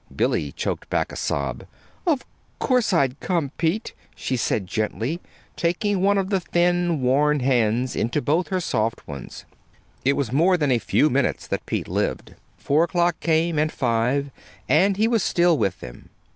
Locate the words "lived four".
11.87-12.85